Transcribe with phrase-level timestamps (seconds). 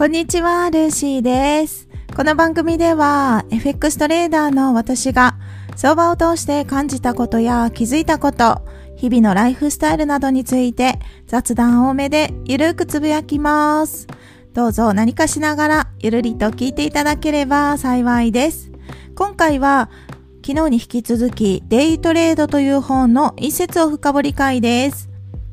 [0.00, 1.86] こんにちは、ルーシーです。
[2.16, 5.36] この番組では、FX トレーダーの私が、
[5.76, 8.62] 相場を通して感じたことや気づいたこと、
[8.96, 14.06] 日々のライフスタイルなどについて雑談多めでゆるくつぶやきます。
[14.54, 18.72] どうぞ何かしながらゆるりと聞いていただければ幸いです。
[19.14, 19.90] 今回は
[20.42, 25.09] 昨日に引き続きデイトレードという本の一節を深掘り会です。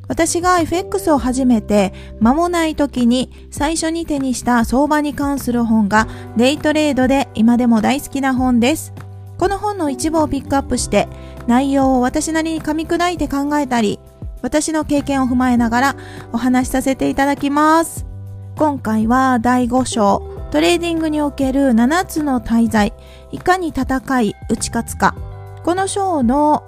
[0.08, 8.92] 私が FX を始めて間もない時に最初に手にした相場に関する本がデイトレードで今でも大好きな本です。
[9.38, 11.06] この本の一部をピックアップして
[11.46, 14.00] 内容を私なりに噛み砕いて考えたり
[14.42, 15.96] 私の経験を踏まえながら
[16.32, 18.06] お話しさせていただきます。
[18.56, 22.92] 今回は第5章トレーディングにおける7つの大罪
[23.30, 25.14] いかに戦い打ち勝つか
[25.62, 26.64] この章の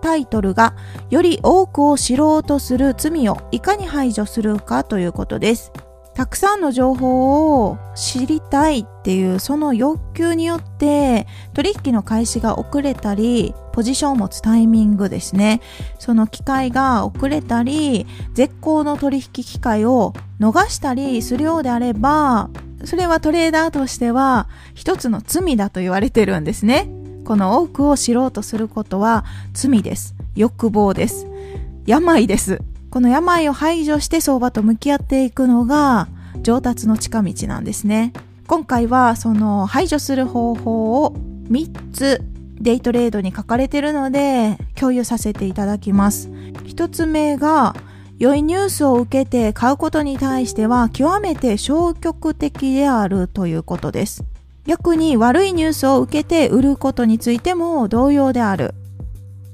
[0.00, 0.74] タイトルが
[1.10, 5.72] より多くを知ろうとする罪をいかに排除するかということです。
[6.16, 15.60] たくさんの情報を知りたいっていうその欲求によって取引の開始が遅れたりポジションを持つタイミングですね
[15.98, 22.48] その機会が遅れたり絶好の取引機会を逃したりするようであれば
[22.86, 26.88] それはトレーダーとしては一つの罪だと言われてるんですね
[27.26, 30.14] この多くを知ろうとすることは罪です。
[30.36, 31.26] 欲望です。
[31.84, 32.62] 病です。
[32.88, 36.06] この病を排除して相場と向き合っていくのが
[36.42, 38.12] 上達の近道なんですね。
[38.46, 41.16] 今回はその排除する方法を
[41.50, 42.22] 3つ
[42.60, 46.28] デイトレードに書かれているので共有させていただきます。
[46.28, 47.74] 1つ目が
[48.20, 54.24] 良いニュースを受けて買うことに対しては極めて消極的であるということです。
[54.66, 58.74] 逆に悪いニュースを受けて売ることについても同様である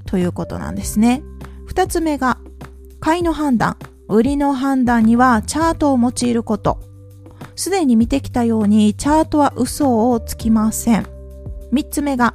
[0.07, 1.23] ということなんですね。
[1.67, 2.39] 二つ目が
[3.01, 3.77] 買いの判断、
[4.09, 6.81] 売りの判断にはチャートを用いること。
[7.55, 11.07] すでに見てきたようにチャートは嘘をつきません。
[11.71, 12.35] 三つ目が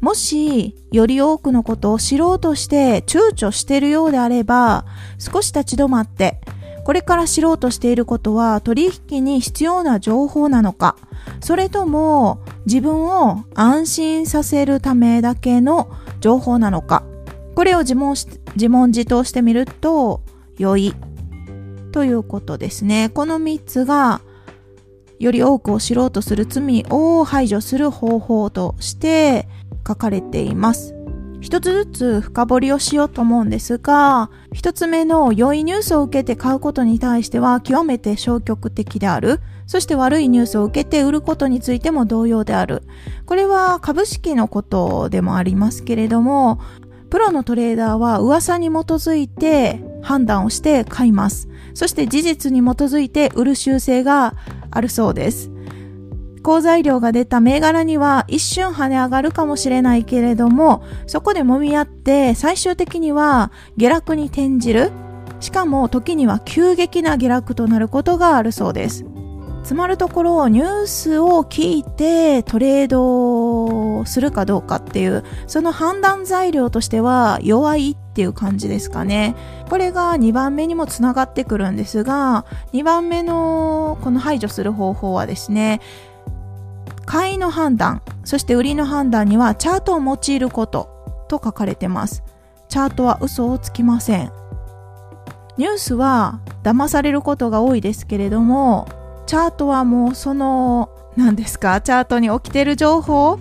[0.00, 4.86] もしより多くのことを知ろうとして躊躇しているようであれば
[5.18, 6.40] 少し立ち止まって
[6.88, 10.96] これから知ろうとしていることは取引に必要な情報なのか
[11.42, 15.90] それとも自分を安心させるためだけの
[16.20, 17.02] 情報なのか
[17.54, 18.16] これを自問
[18.54, 20.22] 自問自答してみると
[20.56, 20.94] 良い
[21.92, 23.10] ということですね。
[23.10, 24.22] この3つが
[25.18, 29.46] より多くを知ろうとする罪を排除する方法として
[29.86, 30.97] 書かれています。
[31.40, 39.40] 一つずつ深掘りをしようと思うんですが、一つ目の良いニュースを受けて買うことに対しては極めて消極的である。
[39.66, 42.82] そして悪いニュースを受けて売ることについても同様である。
[43.26, 46.58] これは株式のことでもありますけれども、
[47.10, 51.48] プロのトレーダーは噂に基づいて判断をして買います。
[51.74, 54.34] そして事実に基づいて売る習性が
[54.70, 55.50] あるそうです。
[56.40, 64.90] 好材料が出た銘柄には一瞬跳ね上がるかもしれないけれども、そこで揉み合って最終的には下落に転じる。
[65.40, 69.04] しかも時には急激な下落となることがあるそうです。
[69.68, 79.36] つまるところニュースを聞いてトレードするかどうかっていうその判断材料としては弱いっていう感じですかね
[79.68, 85.82] これが2番目にもつながってくるんですが2番目のこの排除する方法はですね
[87.08, 90.90] 買いの判断そして売りの判断にはチャートを用いること
[91.28, 92.22] と書かれてます。
[92.68, 94.30] チャートは嘘をつきません。
[95.56, 98.86] ニュースは騙されることが多いですけれども
[99.26, 103.38] チャートはもうその何ですかチャートに起きてる情報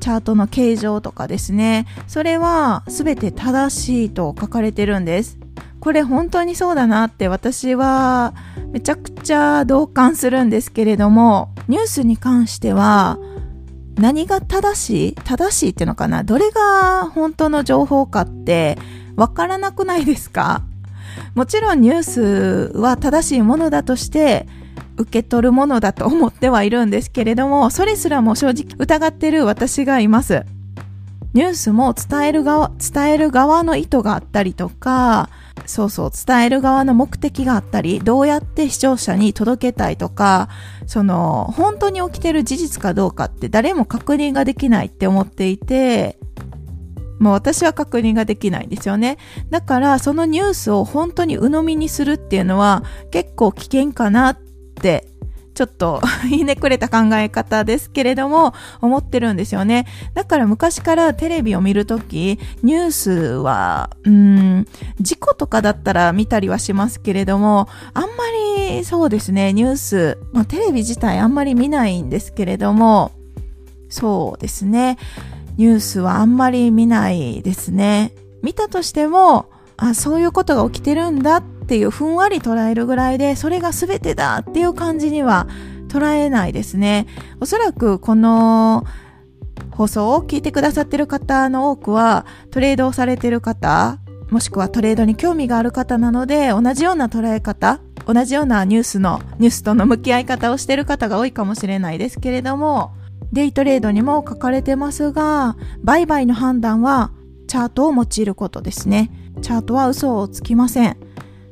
[0.00, 1.86] チャートの形状とかですね。
[2.08, 5.38] それは全て正しいと書かれてるんです。
[5.80, 8.34] これ本当にそうだなって私は
[8.72, 13.18] めちゃくちゃ同感するんですけれどもニュースに関しては
[13.96, 18.78] 何が正しい正しいっていうのかなどれが本当の情報かって
[19.16, 20.62] わからなくないですか？
[21.34, 24.46] もちろんニュースは正しいものだとして
[24.96, 30.44] 受け取るものだと思ってはいるんですけれども、それすらも正直疑ってる私がいます。
[31.34, 35.28] ニュースも伝える側、伝える側の意図があったりとか、
[35.66, 40.48] そうそう、伝える側の目的があったり、どうやって視聴者に届けたいとか、
[40.86, 46.18] その、本当に起きてる事実かどうかって誰も確認ができないって思っていて、
[47.18, 49.18] もう私は確認ができないんですよね。
[49.50, 54.38] だからそのニュースを本当に鵜呑みにするっていうのは結構危険かなっ
[54.80, 55.08] て
[55.58, 56.00] ちょっと
[56.30, 59.86] ひねくれた考え方ですけれども思ってるんですよね。
[60.14, 64.66] だから昔からテレビを見るときニュースは、うん、
[65.00, 68.08] 事故とかだったら見たりはしますけれども、あんま
[68.68, 73.10] にそうですね、ニュース、まあ、テレビ自体あんまり見ないんですけれども、
[73.88, 74.96] そうですね、
[75.56, 78.12] ニュースはあんまり見ないですね。
[78.44, 79.46] 見たとしても、
[79.76, 85.46] あ、そういうことが起きてるんだってっていうふんわり捉えるぐらいで、それが全てだっていう感じには
[85.88, 87.06] 捉えないですね。
[87.40, 88.86] おそらくこの
[89.72, 93.98] 放送を聞いてくださってる方の多くはトレードをされてる方、
[94.30, 102.92] もしくはトレードに興味がある方なので、同じような捉え方、同じようなニュースの、ニュースとの向き合い方をしてる方が多いかもしれないですけれども、
[103.30, 107.12] デイトレードにも書かれてますが、売買の判断は
[107.46, 109.10] チャートを用いることですね。
[109.42, 110.96] チャートは嘘をつきません。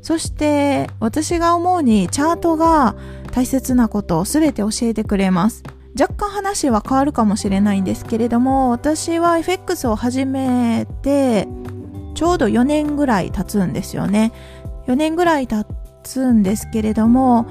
[0.06, 2.94] そして私が思うにチャートが
[3.32, 5.64] 大切なことを全て教えてくれます。
[6.00, 11.48] 若干話は変わるかもしれないんですけれども私は FX を始めて
[12.14, 14.30] ちょうど4年ぐらい経つんですよね。
[14.86, 15.66] 4年ぐらい経
[16.04, 17.48] つんですけれども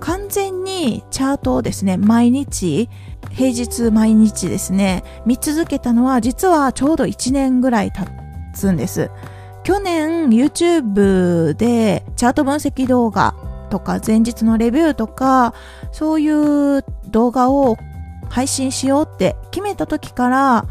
[0.00, 2.90] 完全にチャートをですね毎日
[3.30, 8.06] 平日毎日ですね見続けたのは実はちょうど1年ぐらい経
[8.54, 9.10] つんです。
[9.64, 13.34] 去年 YouTube でチャート分析動画
[13.70, 15.54] とか前日のレビューとか
[15.90, 17.76] そういう動画を
[18.28, 20.66] 配信しようって決めた時から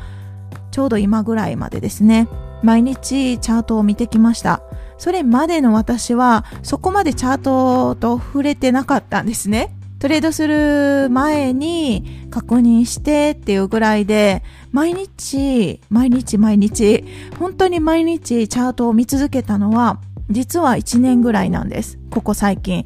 [0.71, 2.27] ちょうど今ぐらいまでですね
[2.61, 4.61] 毎日チャートを見てきました。
[4.97, 9.75] それまでの私はそこまでチャートと触れてなかったんですね。
[10.03, 17.05] トレードする前に確認してっていうぐらいで、毎日、毎日毎日、
[17.39, 22.00] 本当に毎日チャートを見続けたのは、実は1年ぐらいなんです。
[22.11, 22.85] ここ最近。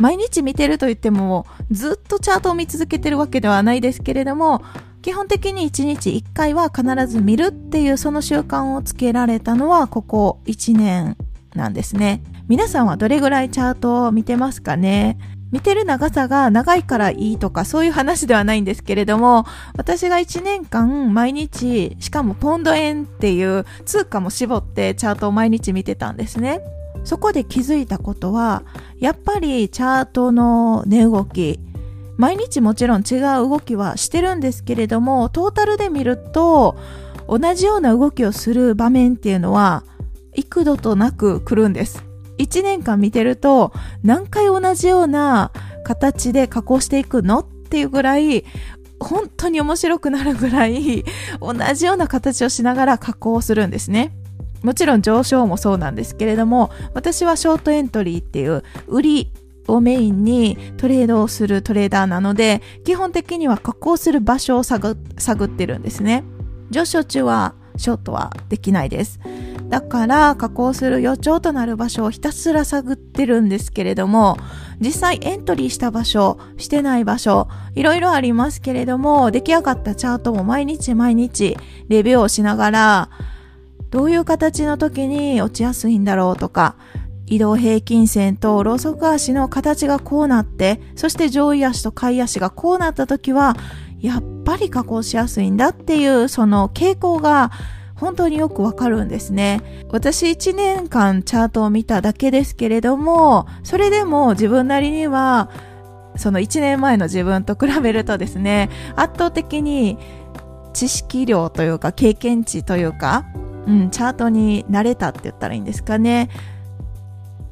[0.00, 4.64] 毎日見てると言っても、ずっとチャートを見続けてるわけではないですけれども、
[5.02, 11.16] 基本的に1日1回は必ず見るっていうその習慣をつけられたのはここ1年
[11.54, 12.24] なんですね。
[12.48, 15.16] 皆さんはどれぐらいチャートを見てますかね？
[15.52, 19.46] 見てる長さが長いからいいとかそういう話ではないんですけれども、
[19.76, 26.60] 私が1年間毎日、しかもポンド円っていう通貨も絞ってチャートを毎日見てたんですね。
[27.04, 28.64] そこで気づいたことは、
[28.98, 31.60] やっぱりチャートの値動き、
[32.16, 36.76] 毎日もちろん違う動きはしてるんですけれども、トータルで見ると、
[37.28, 39.84] 同じような動きをする場面っていうのは、
[40.34, 42.05] 幾度となく来るんです。
[42.38, 43.72] 1年間見てると
[44.02, 45.52] 何回同じような
[45.84, 48.44] 形で加工していくのっていうぐらい
[48.98, 51.04] 本当に面白くなるぐらい
[51.40, 54.16] 同じような形をしながら加工するんですね。
[54.62, 59.32] もちろん上昇もそうなんですけれども私はショートエントリーっていう売り
[59.68, 64.96] をメインにトレードをするトレーダーなので基本的には加工する場所を探
[65.44, 66.24] ってるんですね。
[66.70, 69.20] 上昇中はショートはできないです。
[69.68, 74.36] だから加工する予兆となる場所をひたすら探ってるんですけれども、
[74.80, 81.56] 実際エントリーした場所、してない場所、いろいろありますけれども、出来上がったチャートも毎日毎日
[81.88, 83.10] レビューをしながら、
[83.90, 86.76] どういう形の時に落ちやすいんだろうとか、
[87.26, 93.56] 移動平均線とローソク足の形がこうなって、そして上位足と下位足がこうなった時は、
[94.00, 97.50] やっぱり加工しやすいんだっていうその傾向が
[97.96, 99.62] 本当によくわかるんですね。
[99.90, 105.50] 私1年間チャートを見ただけですけれども、それでも自分なりには、
[106.16, 109.98] その1年前の自分と比べるとですね、圧倒的に
[110.72, 113.24] 知識量というか経験値というか、
[113.66, 116.28] うん、チャートに慣れたって言ったらいいんですかね。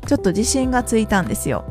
[0.06, 1.64] ちょっと自信がついたんですよ。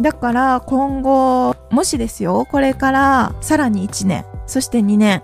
[0.00, 5.22] だから今後、もしですよ、これからさらに1年、そして2年、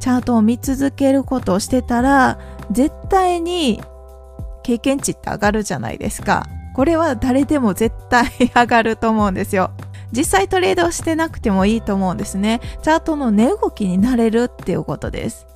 [0.00, 2.38] チャートを見続けることをしてたら、
[2.72, 3.82] 絶対に
[4.62, 6.46] 経験値って上がるじゃないですか。
[6.74, 9.70] これは誰でも絶対上がると思うんですよ。
[10.12, 12.60] 実際トレードしてなくてもいいと思うんですね。
[12.82, 15.46] チャートの値動きになれるっていうことです。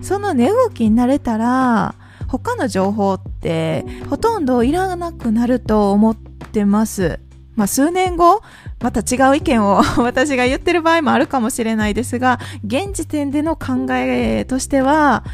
[0.00, 1.94] その値動きになれたら、
[2.28, 7.20] 他の情報ってほとんどいらなくなると思ってます。
[7.54, 8.42] まあ、数年後、
[8.80, 15.24] また違う意見を 私が言ってる場合もあるかもしれないですが、現時点での考えとしては、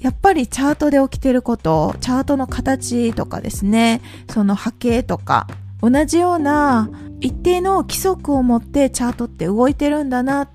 [0.00, 5.46] やっぱりチャートで起きてること、チャートの形とかですね、その波形とか、
[5.82, 6.90] 同じような
[7.20, 10.48] 一定の規則を持ってチャートって動いてるんだなっ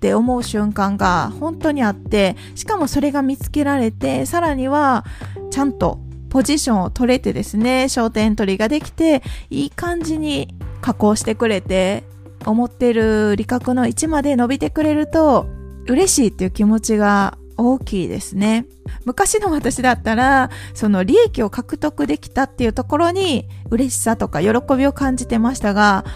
[0.00, 5.04] て思う瞬間が本当にあって、しかもそれが見つけられて、さらには
[5.50, 6.00] ちゃんと
[6.32, 10.48] ポジションを取れてですね、ショートエントリーができて、いい感じに
[10.80, 12.04] 加工してくれて、
[12.46, 15.46] 思ってる利確の位置まで伸びてくれると、
[15.86, 18.64] 嬉しいっていう気持ちが大きいですね。
[19.04, 26.06] 昔の私だったら、その利益を獲得できたっていうところに嬉しさとか喜びを感じてましたが、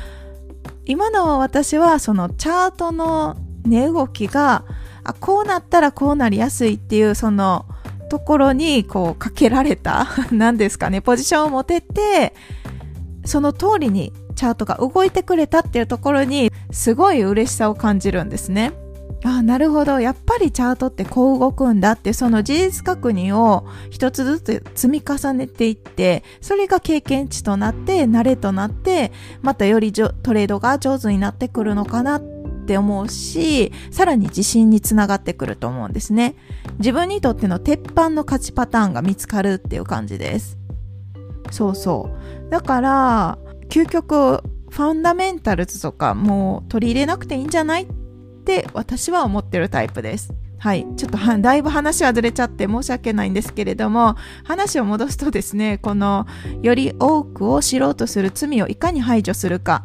[0.86, 4.64] 今の私はそのチャートの値動きが、
[5.04, 7.66] あ、こうなったらこうなりやすいっていうその
[8.08, 12.34] ところにこうかけられた、 何ですかね、ポジションを持てて、
[13.24, 18.72] その通りにチャートが動いてくれたっていうところにすごい嬉しさを感じるんですね。
[19.24, 19.98] ああ、なるほど。
[19.98, 32.35] やっぱりチャートってこう動くんだって、その事実確認を一つずつ積み重ねていって、それが経験値となって、慣れとなって、またよりトレードが上手になってくるのかなって
[32.66, 36.34] って思うし、さらに自信につながってくると思うんですね。
[36.78, 40.58] 自分にとっての鉄板の勝ちパターンが見つかるっていう感じです。
[41.52, 42.10] そうそ
[42.48, 42.50] う。
[42.50, 47.86] だから、究極、ファンダメンタルズとかもう取り入れなくていいんじゃないっ
[48.44, 50.34] て私は思ってるタイプです。
[50.58, 50.86] はい。
[50.96, 56.26] ちょっとだいぶ話はずれちゃって申し訳ないんですけれども、話を戻すとですね、この、
[56.62, 59.84] より多くを知ろうとする罪をいかに排除するか、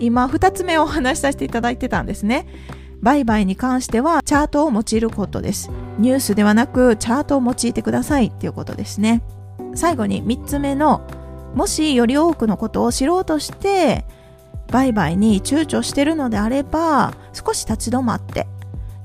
[0.00, 2.46] 今2つ目お話しさせていただいてたんですね。
[3.00, 5.70] 売買に関してはチャートを用いることです。
[5.98, 9.22] ニュースではなくチャートを用いてくださいっていうことですね。
[9.74, 11.02] 最後に3つ目の
[11.54, 14.04] もしより多くのことを知ろうとして
[14.68, 18.46] 売買に躊躇してるのであれば少し立ち止まって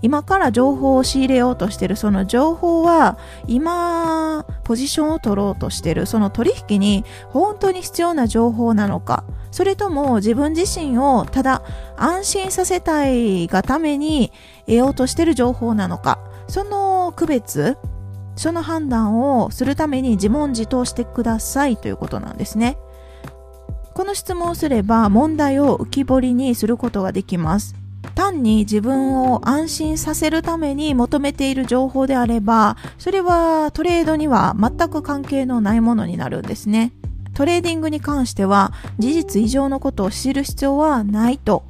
[0.02, 11.64] 今から情報を仕入れようとしてるその情報は今ポジションを取ろうとしてるその取引に本当に必要な情報なのかそれとも自分自身をただ
[11.98, 14.32] 安心させたいがために
[14.66, 17.78] 得ようとしてる情報なのかその区別
[18.36, 22.78] その判断をするために自問自答してくださいということなんですね。
[23.94, 27.85] この質問をすれば問題を浮き彫りにすることができます。
[28.14, 36.92] 単に自分を安心させるために求めている情報であれば、それはトレードには全く関係のないものになるんですね。
[37.34, 41.66] トレーディングに関しては事実以上のことを知る必要はないと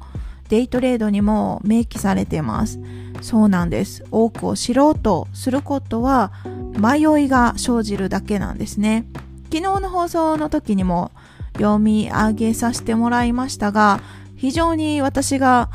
[0.48, 2.78] デイトレードにも明記されています。
[3.20, 4.04] そうなんです。
[4.10, 6.32] 多くを知ろうとすることは
[6.78, 9.06] 迷いが生じるだけなんですね。
[9.52, 11.10] 昨日の放送の時にも
[11.54, 14.00] 読み上げさせてもらいましたが、
[14.36, 15.70] 非常に私が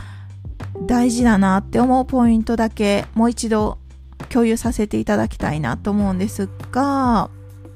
[0.87, 3.77] 大事だなって思うポイントだけもう一度
[4.29, 7.29] 共有させていただきたいなと思うんですが、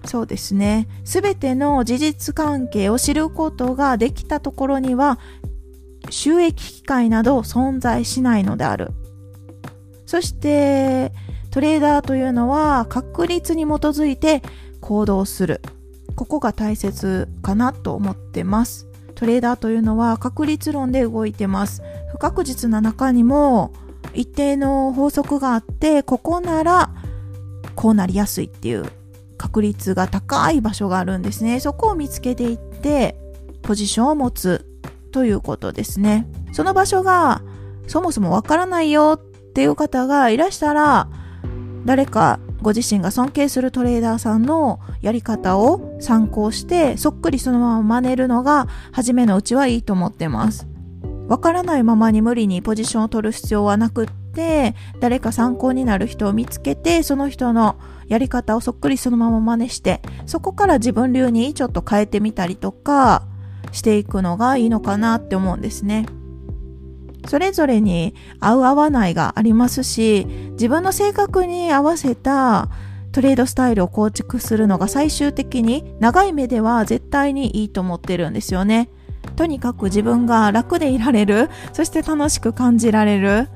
[0.05, 0.87] そうですね。
[1.03, 5.19] すべての事実関係を知ることができたところには、
[6.09, 8.91] 収益機会など存在しないのである。
[10.05, 11.11] そして、
[11.49, 14.43] トレーダーというのは確率に基づいて
[14.81, 15.61] 行動する。
[16.15, 18.87] ここが大切かなと思ってます。
[19.15, 21.81] トレーダーというのは確率論で動いてます。
[22.15, 23.73] 不確実な中にも
[24.13, 26.89] 一定の法則があって、ここなら
[27.75, 28.85] こうなりやすいっていう
[29.37, 31.59] 確率が高い場所があるんですね。
[31.59, 33.17] そこを見つけていって、
[33.63, 34.65] ポジションを持つ
[35.11, 36.25] ということですね。
[36.53, 37.41] その場所が
[37.87, 41.09] そもそもわからないよっていう方がいらしたら、
[41.83, 50.65] 誰かご自身が尊敬するトレーダーさんのやり方を参考してそっくりそのまま真似るのが初めのうちはいいと思ってます。
[51.27, 57.77] わからないままに無理にポジションを取る必要はなくって誰か参考になる人を見つけてその人の
[58.07, 63.27] やり方をそっくりそのまま真似してそこから自分流にちょっと変えてみたりとか
[63.71, 66.05] していくのがいいのかなって思うんですね。
[67.27, 72.69] それぞれに合う合わないがありますし、自分の性格に合わせた
[73.11, 78.89] トレードスタイルを構築するのが最終的に長い目では絶対にいいと思ってるんですよね。
[79.35, 83.49] とにかく自分が楽でいられる、そして楽しく感じられる。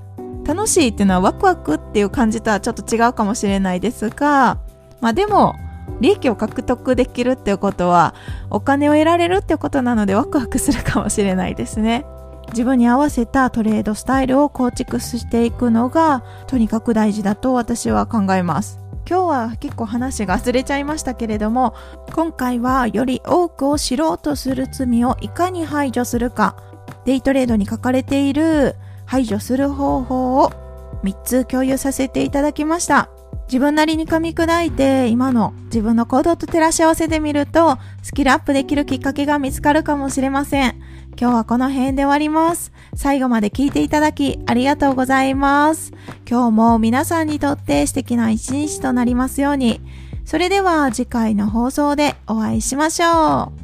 [0.46, 4.60] 楽しいっていうのはワクワクっていう感じとはちょっと違うかもしれないですが、
[5.02, 5.56] まあでも、
[6.02, 8.14] 利益を獲得できるっていうことは、
[8.50, 12.06] お金を得られるっていうことなのでワクワクするかもしれないですね。
[12.52, 18.80] 自分に合わせたトレードスタイルを構築していくのがとにかく大事だと私は考えます。
[19.10, 21.74] 今日は結構話がずれちゃいましたけれども
[22.14, 26.56] 今回はより多くを知ろうとする罪をいかに排除するか
[27.06, 28.76] デイトレードに書かれている
[29.06, 30.52] 排除する方法を
[31.04, 33.10] 3つ共有させていただきました。
[33.48, 40.80] 自分なりに噛み砕いて今の自分の行動と照らし合わせてみるとスキルアップできるきっかけが見つかるかもしれません。
[41.20, 42.72] 今日はこの辺で終わります。
[42.96, 45.92] 最後まで聞いていただきありがとうございます。
[46.26, 49.82] 今日も皆さんにとって素敵な一日となりますように。
[50.24, 53.59] それでは次回の放送でお会いしましょう。